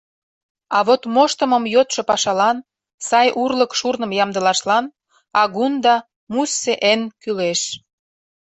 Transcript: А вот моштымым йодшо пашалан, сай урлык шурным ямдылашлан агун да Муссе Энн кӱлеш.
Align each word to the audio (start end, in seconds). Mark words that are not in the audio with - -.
А 0.77 0.79
вот 0.87 1.01
моштымым 1.15 1.63
йодшо 1.73 2.01
пашалан, 2.09 2.57
сай 3.07 3.27
урлык 3.41 3.71
шурным 3.79 4.11
ямдылашлан 4.23 4.85
агун 5.41 5.73
да 5.85 5.95
Муссе 6.33 6.73
Энн 6.91 7.01
кӱлеш. 7.21 7.61